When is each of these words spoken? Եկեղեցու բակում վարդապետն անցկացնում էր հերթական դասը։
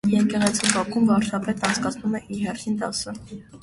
Եկեղեցու 0.11 0.69
բակում 0.77 1.05
վարդապետն 1.11 1.69
անցկացնում 1.71 2.19
էր 2.25 2.29
հերթական 2.43 2.85
դասը։ 2.85 3.21